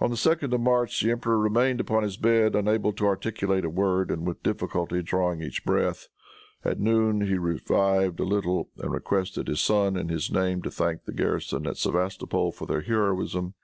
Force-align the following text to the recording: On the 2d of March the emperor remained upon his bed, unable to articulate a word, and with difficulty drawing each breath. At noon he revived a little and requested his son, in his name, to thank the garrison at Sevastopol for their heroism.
On 0.00 0.10
the 0.10 0.16
2d 0.16 0.52
of 0.52 0.60
March 0.60 1.00
the 1.00 1.12
emperor 1.12 1.38
remained 1.38 1.78
upon 1.78 2.02
his 2.02 2.16
bed, 2.16 2.56
unable 2.56 2.92
to 2.94 3.06
articulate 3.06 3.64
a 3.64 3.70
word, 3.70 4.10
and 4.10 4.26
with 4.26 4.42
difficulty 4.42 5.02
drawing 5.04 5.40
each 5.40 5.64
breath. 5.64 6.08
At 6.64 6.80
noon 6.80 7.20
he 7.20 7.38
revived 7.38 8.18
a 8.18 8.24
little 8.24 8.70
and 8.78 8.90
requested 8.92 9.46
his 9.46 9.60
son, 9.60 9.96
in 9.96 10.08
his 10.08 10.32
name, 10.32 10.62
to 10.62 10.70
thank 10.72 11.04
the 11.04 11.12
garrison 11.12 11.68
at 11.68 11.76
Sevastopol 11.76 12.50
for 12.50 12.66
their 12.66 12.80
heroism. 12.80 13.54